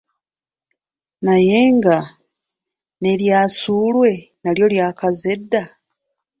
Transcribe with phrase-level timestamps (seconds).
[1.25, 1.97] Naye nga
[3.01, 5.63] n'erya ssuulwe nalyo lyakaze dda.